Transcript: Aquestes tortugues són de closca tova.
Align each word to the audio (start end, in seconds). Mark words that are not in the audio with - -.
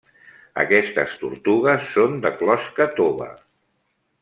Aquestes 0.61 1.13
tortugues 1.23 1.85
són 1.97 2.17
de 2.25 2.33
closca 2.41 2.89
tova. 2.99 3.31